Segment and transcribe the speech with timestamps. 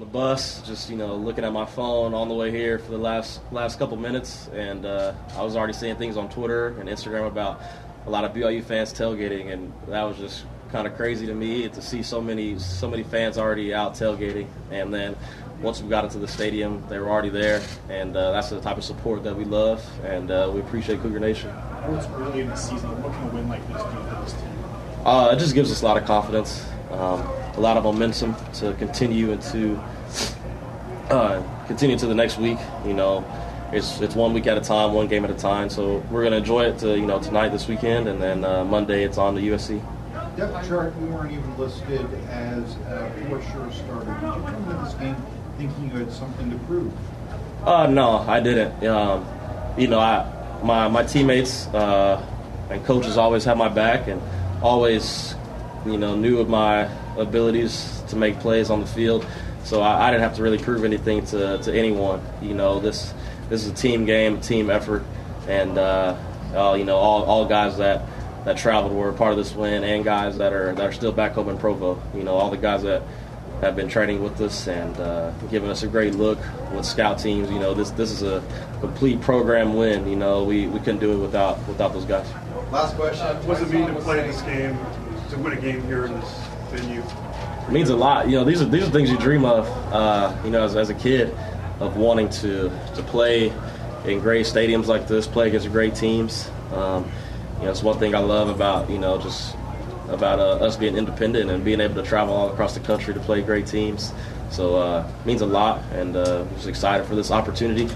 [0.00, 2.90] on the bus, just you know, looking at my phone on the way here for
[2.90, 6.88] the last last couple minutes, and uh, I was already seeing things on Twitter and
[6.88, 7.60] Instagram about
[8.06, 11.68] a lot of BYU fans tailgating, and that was just kind of crazy to me
[11.68, 15.16] to see so many so many fans already out tailgating, and then
[15.60, 17.60] once we got into the stadium, they were already there,
[17.90, 21.20] and uh, that's the type of support that we love, and uh, we appreciate Cougar
[21.20, 21.50] Nation.
[21.90, 22.90] It's early in the season.
[23.02, 24.64] What can a win like this do for this team?
[25.04, 27.20] Uh, it just gives us a lot of confidence, um,
[27.56, 29.76] a lot of momentum to continue into
[31.10, 32.58] uh, continue to the next week.
[32.84, 33.24] You know,
[33.72, 35.70] it's it's one week at a time, one game at a time.
[35.70, 36.78] So we're gonna enjoy it.
[36.78, 39.82] To, you know, tonight, this weekend, and then uh, Monday it's on to USC.
[40.36, 44.06] Depth chart, you weren't even listed as a for sure starter.
[44.06, 45.16] Did you come into this game
[45.58, 46.92] thinking you had something to prove?
[47.64, 48.84] Uh, no, I didn't.
[48.86, 49.26] Um,
[49.76, 52.24] you know, I my my teammates uh,
[52.70, 54.20] and coaches always had my back and
[54.62, 55.34] always,
[55.84, 56.88] you know, knew of my
[57.18, 59.26] abilities to make plays on the field.
[59.64, 62.22] So I, I didn't have to really prove anything to, to anyone.
[62.42, 63.12] You know, this
[63.48, 65.04] this is a team game, a team effort,
[65.48, 66.16] and uh,
[66.54, 68.06] uh, you know, all, all guys that
[68.44, 71.32] that traveled were part of this win, and guys that are that are still back
[71.32, 72.00] home in Provo.
[72.14, 73.02] You know, all the guys that
[73.60, 76.38] have been training with us and uh, giving us a great look
[76.72, 77.50] with scout teams.
[77.50, 78.42] You know, this this is a
[78.80, 80.08] complete program win.
[80.08, 82.26] You know, we, we couldn't do it without without those guys.
[82.70, 83.26] Last question.
[83.46, 84.78] What does it mean to play this game,
[85.30, 87.02] to win a game here in this venue?
[87.66, 88.28] It means a lot.
[88.28, 89.66] You know, these are these are things you dream of.
[89.92, 91.36] Uh, you know, as, as a kid,
[91.80, 93.52] of wanting to to play
[94.04, 96.50] in great stadiums like this, play against great teams.
[96.72, 97.10] Um,
[97.58, 99.54] you know, it's one thing I love about you know just
[100.08, 103.20] about uh, us being independent and being able to travel all across the country to
[103.20, 104.12] play great teams.
[104.50, 107.88] So uh, it means a lot, and uh, just excited for this opportunity.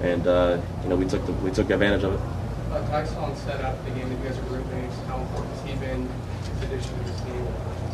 [0.00, 2.20] And uh, you know, we took the, we took advantage of it.
[2.72, 4.96] Uh, Tyson said after the game that you guys are roommates.
[5.06, 7.46] How important has he been in addition to this team?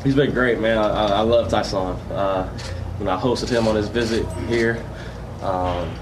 [0.05, 0.78] He's been great, man.
[0.78, 1.78] I, I love Tyson.
[1.78, 2.58] Uh,
[3.05, 4.84] know, I hosted him on his visit here.
[5.41, 5.94] Um,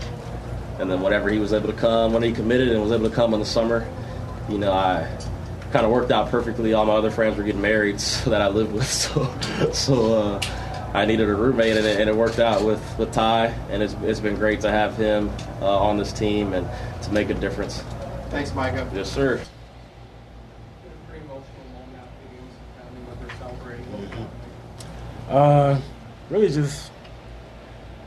[0.78, 3.14] and then whenever he was able to come, when he committed and was able to
[3.14, 3.88] come in the summer,
[4.48, 5.06] you know, I
[5.72, 6.74] kind of worked out perfectly.
[6.74, 9.32] All my other friends were getting married so that I lived with, so
[9.72, 10.40] so uh,
[10.94, 13.94] I needed a roommate, and it, and it, worked out with with Ty, and it's,
[14.02, 16.68] it's been great to have him uh, on this team and
[17.02, 17.82] to make a difference.
[18.30, 18.90] Thanks, Micah.
[18.94, 19.40] Yes, sir.
[25.32, 25.80] Uh,
[26.28, 26.92] really just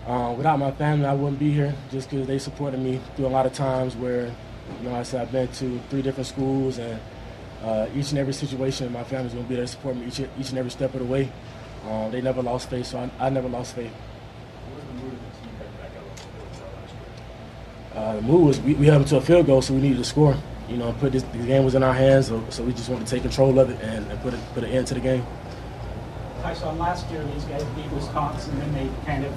[0.05, 1.73] uh, without my family, I wouldn't be here.
[1.89, 4.27] Just because they supported me through a lot of times where,
[4.79, 6.99] you know, I said I've been to three different schools and
[7.63, 10.49] uh, each and every situation, my family's gonna be there to support me each, each
[10.49, 11.31] and every step of the way.
[11.89, 13.91] Um, they never lost faith, so I, I never lost faith.
[17.95, 19.97] Uh, the move was we, we held them to a field goal, so we needed
[19.97, 20.37] to score.
[20.69, 23.07] You know, put this, the game was in our hands, so, so we just wanted
[23.07, 25.25] to take control of it and, and put it, put an end to the game.
[26.45, 29.33] I saw last year these guys beat Wisconsin, and then they kind of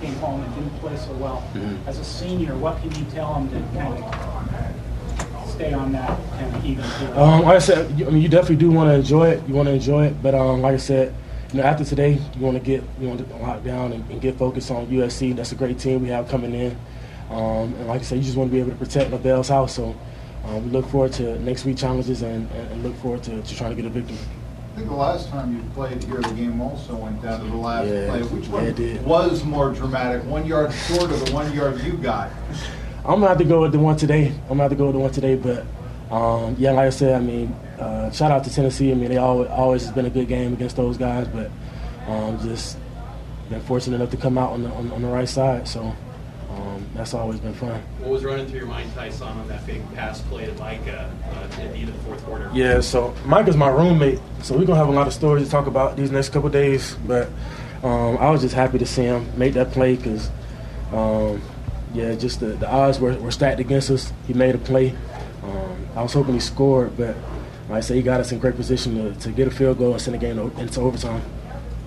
[0.00, 1.46] came home and didn't play so well.
[1.54, 1.88] Mm-hmm.
[1.88, 6.56] As a senior, what can you tell them to kind of stay on that kind
[6.56, 6.84] of even?
[7.16, 9.46] Um, like I said, I mean, you definitely do want to enjoy it.
[9.46, 11.14] You want to enjoy it, but um, like I said,
[11.52, 14.20] you know, after today, you want to get you want to lock down and, and
[14.20, 15.36] get focused on USC.
[15.36, 16.76] That's a great team we have coming in,
[17.30, 19.74] um, and like I said, you just want to be able to protect LaVell's house.
[19.76, 19.94] So
[20.44, 23.70] um, we look forward to next week challenges and, and look forward to, to, trying
[23.70, 24.16] to get a victory.
[24.76, 27.56] I think the last time you played here, the game also went down to the
[27.56, 28.22] last yeah, play.
[28.24, 32.30] Which one was more dramatic, one yard short of the one yard you got?
[32.98, 34.26] I'm gonna have to go with the one today.
[34.26, 35.64] I'm gonna have to go with the one today, but
[36.14, 38.92] um, yeah, like I said, I mean, uh, shout out to Tennessee.
[38.92, 41.50] I mean, they always, always has been a good game against those guys, but
[42.06, 42.76] um, just
[43.48, 45.66] been fortunate enough to come out on the, on, on the right side.
[45.66, 45.96] So
[46.94, 47.80] that's always been fun.
[48.00, 51.34] What was running through your mind, Tyson, on that big pass play to Micah uh,
[51.34, 52.50] at the end of the fourth quarter?
[52.54, 55.66] Yeah, so Micah's my roommate, so we're gonna have a lot of stories to talk
[55.66, 56.96] about these next couple days.
[57.06, 57.28] But
[57.82, 60.30] um, I was just happy to see him make that play because,
[60.92, 61.42] um,
[61.92, 64.12] yeah, just the, the odds were, were stacked against us.
[64.26, 64.94] He made a play.
[65.42, 67.16] Um, I was hoping he scored, but
[67.68, 69.92] like I say, he got us in great position to, to get a field goal
[69.92, 71.22] and send the game into overtime.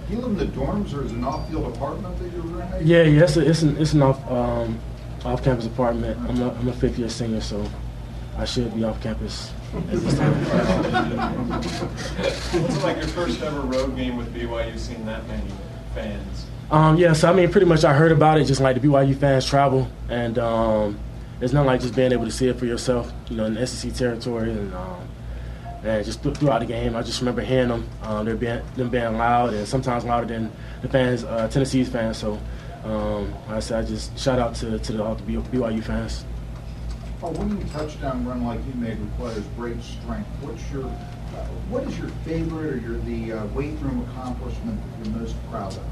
[0.09, 2.87] Do you live in the dorms, or is it an off-field apartment that you're renting?
[2.87, 4.79] Yeah, yeah, it's, a, it's an it's an off um,
[5.23, 6.17] off-campus apartment.
[6.27, 7.63] I'm a, I'm a fifth year senior, so
[8.35, 10.33] I should be off campus at this time.
[11.51, 14.79] What's it like your first ever road game with BYU?
[14.79, 15.51] Seeing that many
[15.93, 16.47] fans?
[16.71, 19.15] Um, yeah, so I mean, pretty much I heard about it just like the BYU
[19.15, 20.99] fans travel, and um,
[21.39, 23.67] it's not like just being able to see it for yourself, you know, in the
[23.67, 24.73] SEC territory and.
[24.73, 25.07] Um,
[25.83, 27.89] and just th- throughout the game, I just remember hearing them.
[28.03, 32.17] Um, they're being them being loud, and sometimes louder than the fans, uh, Tennessee's fans.
[32.17, 32.39] So,
[32.83, 36.25] um, like I said, I just shout out to to the, all the BYU fans.
[37.21, 40.27] A winning touchdown run like you made requires great strength.
[40.41, 45.05] What's your uh, what is your favorite or your the uh, weight room accomplishment that
[45.05, 45.83] you're most proud of?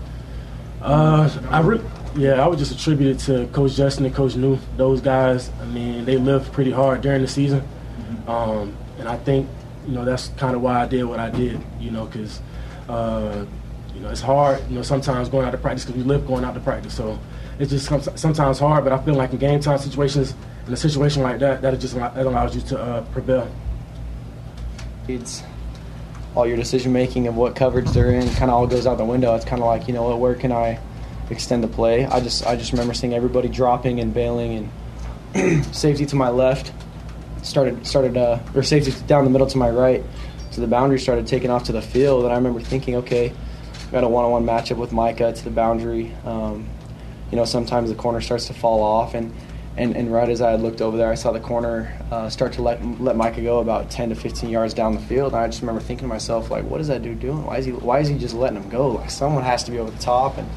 [0.81, 1.81] Uh, I re-
[2.15, 4.57] yeah, I would just attribute it to Coach Justin and Coach New.
[4.75, 7.67] Those guys, I mean, they lived pretty hard during the season,
[8.27, 9.47] um, and I think
[9.87, 11.61] you know that's kind of why I did what I did.
[11.79, 12.41] You know, because
[12.89, 13.45] uh,
[13.95, 14.61] you know it's hard.
[14.69, 16.95] You know, sometimes going out to practice because we live going out to practice.
[16.95, 17.19] So
[17.57, 17.87] it's just
[18.19, 18.83] sometimes hard.
[18.83, 20.35] But I feel like in game time situations,
[20.67, 23.49] in a situation like that, that just that allows you to uh, prevail.
[25.07, 25.41] It's
[26.35, 29.05] all your decision making and what coverage they're in kind of all goes out the
[29.05, 29.33] window.
[29.35, 30.79] It's kind of like you know what, where can I
[31.29, 32.05] extend the play?
[32.05, 34.69] I just I just remember seeing everybody dropping and bailing
[35.33, 36.73] and safety to my left
[37.43, 40.03] started started uh, or safety down the middle to my right.
[40.51, 43.33] So the boundary started taking off to the field, and I remember thinking, okay,
[43.91, 46.13] got a one-on-one matchup with Micah to the boundary.
[46.25, 46.67] Um,
[47.31, 49.33] you know, sometimes the corner starts to fall off, and,
[49.75, 52.61] and, and right as I looked over there, I saw the corner uh, start to
[52.61, 55.33] let let Micah go about 10 to 15 yards down the field.
[55.33, 57.45] And I just remember thinking to myself, like, what is that dude doing?
[57.45, 58.87] Why is he Why is he just letting him go?
[58.89, 60.37] Like, someone has to be over the top.
[60.37, 60.49] And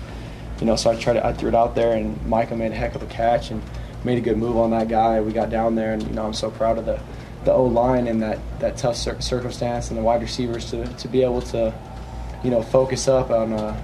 [0.60, 2.76] you know, so I tried to I threw it out there, and Micah made a
[2.76, 3.62] heck of a catch and
[4.04, 5.20] made a good move on that guy.
[5.20, 7.00] We got down there, and you know, I'm so proud of the
[7.44, 11.08] the O line in that that tough cir- circumstance and the wide receivers to to
[11.08, 11.74] be able to
[12.42, 13.74] you know, focus up on uh,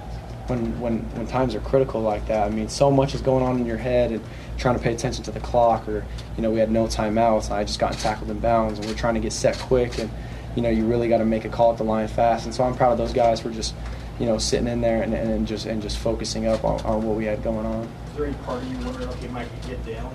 [0.46, 2.46] when when when times are critical like that.
[2.46, 4.24] I mean, so much is going on in your head and
[4.56, 6.04] trying to pay attention to the clock, or
[6.36, 7.50] you know, we had no timeouts.
[7.50, 10.10] I just got tackled in bounds, and we're trying to get set quick, and
[10.54, 12.46] you know, you really got to make a call at the line fast.
[12.46, 13.74] And so I'm proud of those guys for just
[14.18, 17.16] you know sitting in there and, and just and just focusing up on, on what
[17.16, 17.82] we had going on.
[17.82, 20.14] Is there any part of you wondering, okay, Mike could get down?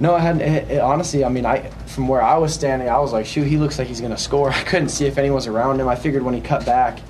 [0.00, 0.40] No, I hadn't.
[0.40, 3.44] It, it, honestly, I mean, I from where I was standing, I was like, shoot,
[3.44, 4.50] he looks like he's gonna score.
[4.52, 5.88] I couldn't see if anyone was around him.
[5.88, 7.00] I figured when he cut back,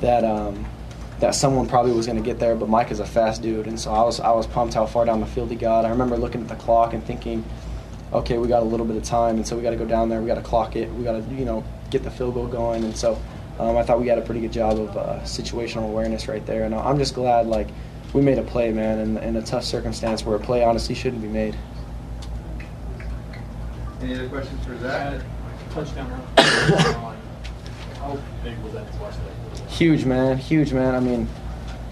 [0.00, 0.66] that um,
[1.20, 2.54] that someone probably was gonna get there.
[2.56, 5.04] But Mike is a fast dude, and so I was I was pumped how far
[5.04, 5.84] down the field he got.
[5.84, 7.44] I remember looking at the clock and thinking,
[8.12, 10.08] okay, we got a little bit of time, and so we got to go down
[10.08, 10.20] there.
[10.20, 10.92] We got to clock it.
[10.92, 13.18] We got to you know get the field goal going, and so.
[13.60, 16.64] Um, I thought we had a pretty good job of uh, situational awareness right there,
[16.64, 17.68] and I'm just glad like
[18.14, 21.20] we made a play, man, in, in a tough circumstance where a play honestly shouldn't
[21.20, 21.54] be made.
[24.00, 25.20] Any other questions for Zach?
[25.72, 26.22] Touchdown run.
[27.98, 29.68] How big was that to?
[29.68, 30.38] Huge, man.
[30.38, 30.94] Huge, man.
[30.94, 31.28] I mean,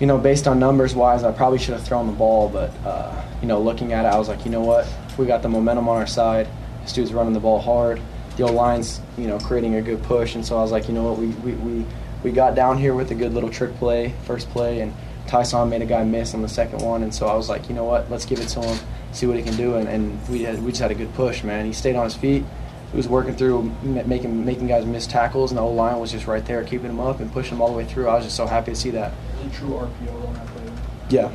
[0.01, 3.23] you know, based on numbers wise, I probably should have thrown the ball, but, uh,
[3.43, 4.89] you know, looking at it, I was like, you know what?
[5.19, 6.49] We got the momentum on our side,
[6.81, 8.01] this dude's running the ball hard,
[8.39, 10.35] the O line's, you know, creating a good push.
[10.35, 11.19] And so I was like, you know what?
[11.19, 11.87] We, we, we,
[12.23, 14.95] we got down here with a good little trick play, first play, and
[15.27, 17.03] Tyson made a guy miss on the second one.
[17.03, 18.11] And so I was like, you know what?
[18.11, 18.79] Let's give it to him,
[19.13, 19.75] see what he can do.
[19.75, 21.67] And, and we, had, we just had a good push, man.
[21.67, 22.45] He stayed on his feet.
[22.93, 26.27] He was working through making making guys miss tackles, and the old line was just
[26.27, 28.09] right there, keeping him up and pushing him all the way through.
[28.09, 29.13] I was just so happy to see that.
[29.53, 30.63] True RPO on that play?
[31.11, 31.31] Yeah,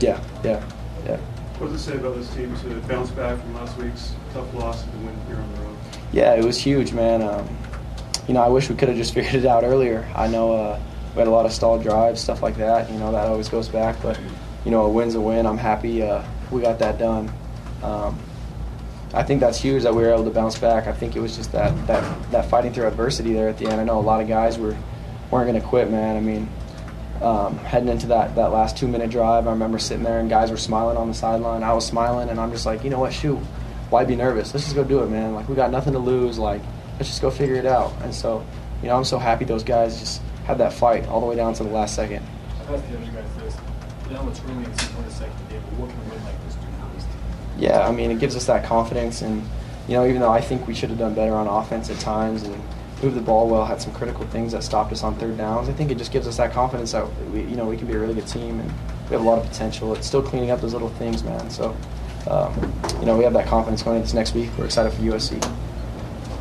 [0.00, 0.64] yeah, yeah,
[1.04, 1.20] yeah.
[1.58, 4.84] What does it say about this team to bounce back from last week's tough loss
[4.84, 5.76] and win here on the road?
[6.12, 7.22] Yeah, it was huge, man.
[7.22, 7.48] Um,
[8.28, 10.06] you know, I wish we could have just figured it out earlier.
[10.14, 10.80] I know uh,
[11.14, 12.90] we had a lot of stalled drives, stuff like that.
[12.90, 13.96] You know, that always goes back.
[14.02, 14.20] But
[14.66, 15.46] you know, a win's a win.
[15.46, 17.32] I'm happy uh, we got that done.
[17.82, 18.18] Um,
[19.14, 20.86] I think that's huge that we were able to bounce back.
[20.86, 23.80] I think it was just that that that fighting through adversity there at the end.
[23.80, 24.76] I know a lot of guys were
[25.30, 26.16] weren't going to quit, man.
[26.16, 26.50] I mean,
[27.22, 30.50] um, heading into that that last two minute drive, I remember sitting there and guys
[30.50, 31.62] were smiling on the sideline.
[31.62, 33.38] I was smiling, and I'm just like, you know what, shoot,
[33.90, 34.52] why be nervous?
[34.54, 35.34] Let's just go do it, man.
[35.34, 36.38] Like we got nothing to lose.
[36.38, 36.62] Like
[36.94, 37.92] let's just go figure it out.
[38.02, 38.44] And so,
[38.82, 41.54] you know, I'm so happy those guys just had that fight all the way down
[41.54, 42.24] to the last second.
[42.60, 43.56] I've asked the other guys this.
[44.08, 44.64] You know, it's really
[45.16, 47.12] second game, but what can a win like this do for this team?
[47.58, 49.22] yeah, I mean, it gives us that confidence.
[49.22, 49.42] And,
[49.88, 52.42] you know, even though I think we should have done better on offense at times
[52.42, 52.62] and
[53.02, 55.72] moved the ball well, had some critical things that stopped us on third downs, I
[55.72, 57.98] think it just gives us that confidence that, we, you know, we can be a
[57.98, 58.70] really good team and
[59.08, 59.94] we have a lot of potential.
[59.94, 61.50] It's still cleaning up those little things, man.
[61.50, 61.76] So,
[62.28, 64.50] um, you know, we have that confidence going into next week.
[64.58, 65.42] We're excited for USC.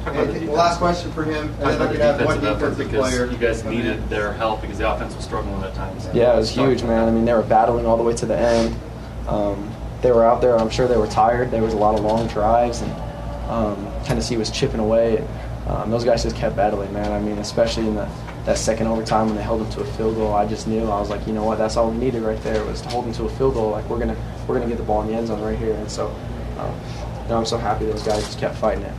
[0.08, 2.70] Okay, Last question for him, and then about I the could have one defensive effort
[2.70, 3.32] defensive because player.
[3.32, 6.08] you guys needed their help because the offense was struggling at times.
[6.14, 7.08] Yeah, it was huge, man.
[7.08, 8.76] I mean, they were battling all the way to the end.
[9.28, 9.72] Um,
[10.04, 10.56] they were out there.
[10.56, 11.50] I'm sure they were tired.
[11.50, 12.92] There was a lot of long drives, and
[13.50, 15.18] um, Tennessee was chipping away.
[15.18, 15.28] And,
[15.68, 17.12] um, those guys just kept battling, man.
[17.12, 18.08] I mean, especially in the,
[18.46, 20.34] that second overtime when they held them to a field goal.
[20.34, 21.58] I just knew I was like, you know what?
[21.58, 23.72] That's all we needed right there was to hold them to a field goal.
[23.72, 24.18] Like we're gonna
[24.48, 25.74] we're gonna get the ball in the end zone right here.
[25.74, 26.08] And so,
[26.60, 26.80] um,
[27.24, 28.94] you know, I'm so happy those guys just kept fighting it.